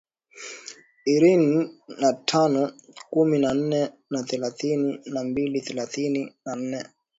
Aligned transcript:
irini 1.13 1.59
na 2.01 2.09
tano 2.29 2.61
kumi 3.11 3.37
na 3.43 3.49
nane 3.53 3.81
na 4.09 4.19
thelathini 4.29 4.99
na 5.13 5.21
mbili 5.23 5.57
thelatini 5.67 6.21
na 6.45 6.55
nne 6.55 6.81